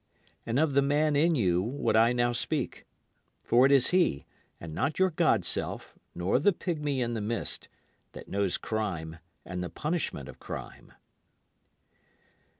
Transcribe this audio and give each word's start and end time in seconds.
And 0.47 0.57
of 0.57 0.73
the 0.73 0.81
man 0.81 1.15
in 1.15 1.35
you 1.35 1.61
would 1.61 1.95
I 1.95 2.11
now 2.11 2.31
speak. 2.31 2.87
For 3.43 3.67
it 3.67 3.71
is 3.71 3.91
he 3.91 4.25
and 4.59 4.73
not 4.73 4.97
your 4.97 5.11
god 5.11 5.45
self 5.45 5.93
nor 6.15 6.39
the 6.39 6.51
pigmy 6.51 7.01
in 7.01 7.13
the 7.13 7.21
mist, 7.21 7.69
that 8.13 8.27
knows 8.27 8.57
crime 8.57 9.19
and 9.45 9.63
the 9.63 9.69
punishment 9.69 10.27
of 10.27 10.39
crime. 10.39 10.93